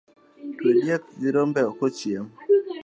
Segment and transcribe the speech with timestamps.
[0.57, 2.25] Twe diek gi rombe oko ochiem